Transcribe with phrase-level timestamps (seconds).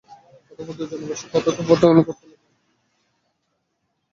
[0.51, 2.53] অতঃপর দুজনে বসে কথোপকথন করতে লাগলেন।